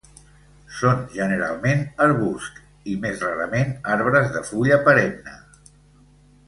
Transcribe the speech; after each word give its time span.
Són 0.77 1.03
generalment 1.17 1.83
arbusts 2.07 2.65
i 2.93 2.97
més 3.05 3.23
rarament 3.27 3.77
arbres 3.99 4.35
de 4.39 4.43
fulla 4.51 4.83
perenne. 4.89 5.41